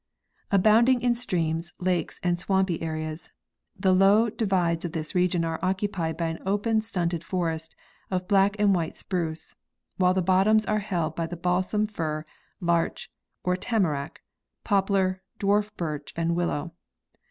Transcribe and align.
Abounding 0.49 1.03
in 1.03 1.13
streams, 1.13 1.73
lakes 1.77 2.19
and 2.23 2.39
swampy 2.39 2.81
areas, 2.81 3.29
the 3.79 3.93
low 3.93 4.31
divides 4.31 4.83
of 4.83 4.93
this 4.93 5.13
region 5.13 5.45
are 5.45 5.59
occupied 5.61 6.17
by 6.17 6.25
an 6.25 6.39
open 6.43 6.81
stunted 6.81 7.23
forest 7.23 7.75
of 8.09 8.27
black 8.27 8.55
and 8.57 8.73
white 8.73 8.97
spruce, 8.97 9.53
while 9.97 10.15
the 10.15 10.23
bottoms 10.23 10.65
are 10.65 10.79
held 10.79 11.15
by 11.15 11.27
the 11.27 11.37
balsam 11.37 11.85
fir, 11.85 12.25
larch 12.59 13.11
or 13.43 13.55
tamarack, 13.55 14.23
poplar, 14.63 15.21
dwarf 15.39 15.69
birch 15.77 16.13
and 16.17 16.35
willow. 16.35 16.73